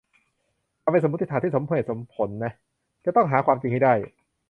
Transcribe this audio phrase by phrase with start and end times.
[0.83, 2.53] มันเป็นสมมุติฐานที่สมเหตุสมผลนะ
[3.05, 3.93] จะต้องหาความจริงให้ได้